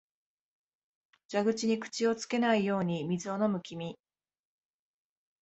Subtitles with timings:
[1.27, 3.99] 蛇口に口をつけないように水を飲む君、